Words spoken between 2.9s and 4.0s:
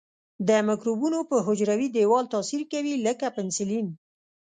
لکه پنسلین.